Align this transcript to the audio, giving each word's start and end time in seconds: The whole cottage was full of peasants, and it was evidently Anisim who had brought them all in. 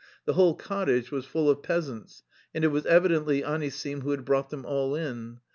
The 0.25 0.33
whole 0.33 0.55
cottage 0.55 1.11
was 1.11 1.27
full 1.27 1.47
of 1.47 1.61
peasants, 1.61 2.23
and 2.55 2.63
it 2.63 2.69
was 2.69 2.87
evidently 2.87 3.43
Anisim 3.43 4.01
who 4.01 4.09
had 4.09 4.25
brought 4.25 4.49
them 4.49 4.65
all 4.65 4.95
in. 4.95 5.41